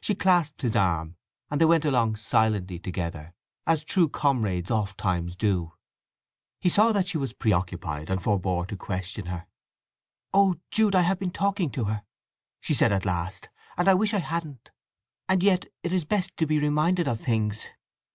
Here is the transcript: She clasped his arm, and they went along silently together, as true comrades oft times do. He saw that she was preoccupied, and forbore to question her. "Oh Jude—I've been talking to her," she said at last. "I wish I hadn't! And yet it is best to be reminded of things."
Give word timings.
She 0.00 0.14
clasped 0.14 0.62
his 0.62 0.74
arm, 0.74 1.16
and 1.50 1.60
they 1.60 1.66
went 1.66 1.84
along 1.84 2.16
silently 2.16 2.78
together, 2.78 3.34
as 3.66 3.84
true 3.84 4.08
comrades 4.08 4.70
oft 4.70 4.96
times 4.96 5.36
do. 5.36 5.74
He 6.58 6.70
saw 6.70 6.90
that 6.92 7.06
she 7.06 7.18
was 7.18 7.34
preoccupied, 7.34 8.08
and 8.08 8.18
forbore 8.18 8.64
to 8.64 8.78
question 8.78 9.26
her. 9.26 9.46
"Oh 10.32 10.54
Jude—I've 10.70 11.18
been 11.18 11.32
talking 11.32 11.68
to 11.72 11.84
her," 11.84 12.02
she 12.62 12.72
said 12.72 12.92
at 12.92 13.04
last. 13.04 13.50
"I 13.76 13.92
wish 13.92 14.14
I 14.14 14.20
hadn't! 14.20 14.70
And 15.28 15.42
yet 15.42 15.66
it 15.82 15.92
is 15.92 16.06
best 16.06 16.38
to 16.38 16.46
be 16.46 16.58
reminded 16.58 17.06
of 17.06 17.20
things." 17.20 17.68